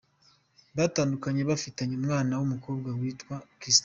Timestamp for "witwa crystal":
2.99-3.79